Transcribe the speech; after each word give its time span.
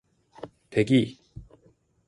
대기! 0.71 1.01